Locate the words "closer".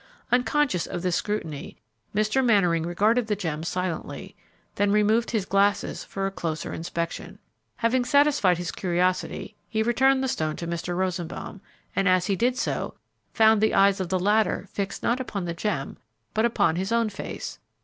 6.31-6.73